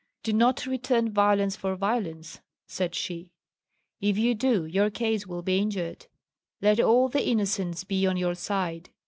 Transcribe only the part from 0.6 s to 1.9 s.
return violence for